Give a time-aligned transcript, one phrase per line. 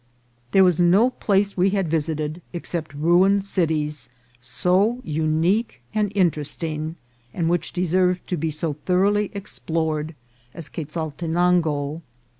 [0.49, 6.95] There was no place we had visited, except ruined cities, so unique and interesting,
[7.35, 10.15] and which deserved to be so thoroughly explored,
[10.55, 12.01] as Quezaltenango.